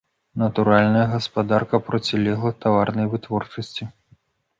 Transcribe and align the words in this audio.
Натуральная 0.43 1.03
гаспадарка 1.11 1.79
процілегла 1.89 2.51
таварнай 2.65 3.07
вытворчасці. 3.13 3.83